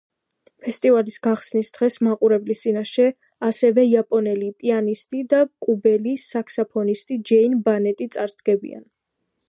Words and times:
ფესტივალის 0.67 1.17
გახსნის 1.25 1.69
დღეს 1.75 1.97
მაყურებლის 2.07 2.63
წინაშე 2.63 3.05
ასევე 3.49 3.85
იაპონელი 3.91 4.49
პიანისტი 4.63 5.23
და 5.35 5.43
კუბელი 5.67 6.17
საქსაფონისტი 6.27 7.23
ჯეინ 7.33 7.59
ბანეტი 7.69 8.09
წარსდგებიან. 8.19 8.85